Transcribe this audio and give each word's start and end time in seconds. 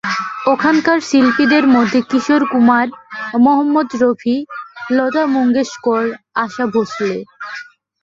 ওখানকার 0.47 0.97
শিল্পীদের 1.09 1.65
মধ্যে 1.75 1.99
কিশোর 2.09 2.43
কুমার, 2.51 2.87
মোহাম্মদ 3.37 3.89
রফি, 4.01 4.35
লতা 4.95 5.23
মুঙ্গেশকর, 5.33 6.03
আশা 6.43 6.65
ভোঁশলে। 6.73 7.19